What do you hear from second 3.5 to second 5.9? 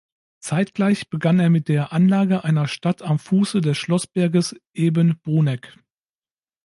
des Schlossberges, eben Bruneck.